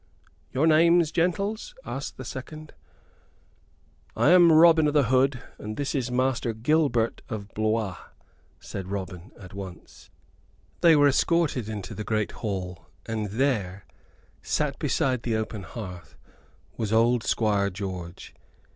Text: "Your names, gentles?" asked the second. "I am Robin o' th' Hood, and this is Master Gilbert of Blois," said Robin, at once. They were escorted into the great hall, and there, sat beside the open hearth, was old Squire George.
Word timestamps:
"Your 0.51 0.65
names, 0.65 1.11
gentles?" 1.11 1.75
asked 1.85 2.17
the 2.17 2.25
second. 2.25 2.73
"I 4.15 4.31
am 4.31 4.51
Robin 4.51 4.87
o' 4.87 4.91
th' 4.91 5.09
Hood, 5.09 5.43
and 5.59 5.77
this 5.77 5.93
is 5.93 6.09
Master 6.09 6.53
Gilbert 6.53 7.21
of 7.29 7.49
Blois," 7.53 7.97
said 8.59 8.87
Robin, 8.87 9.31
at 9.37 9.53
once. 9.53 10.09
They 10.79 10.95
were 10.95 11.07
escorted 11.07 11.69
into 11.69 11.93
the 11.93 12.03
great 12.03 12.31
hall, 12.31 12.87
and 13.05 13.27
there, 13.29 13.85
sat 14.41 14.79
beside 14.79 15.21
the 15.21 15.35
open 15.35 15.61
hearth, 15.61 16.17
was 16.77 16.91
old 16.91 17.21
Squire 17.21 17.69
George. 17.69 18.33